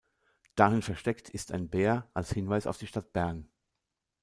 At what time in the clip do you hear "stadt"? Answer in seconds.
2.87-3.13